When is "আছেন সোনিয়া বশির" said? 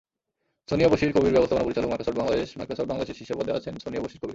3.59-4.19